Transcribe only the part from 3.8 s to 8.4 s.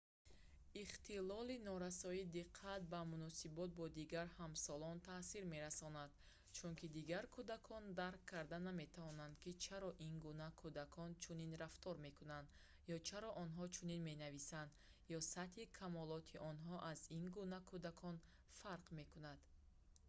дигар ҳамсолон таъсир мерасонад чунки дигар кӯдакон дарк